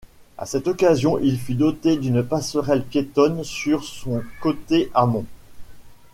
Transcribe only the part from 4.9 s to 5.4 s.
amont.